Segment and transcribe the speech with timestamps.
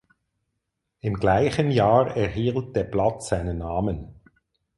[1.01, 4.19] Im gleichen Jahr erhielt der Platz seinen Namen.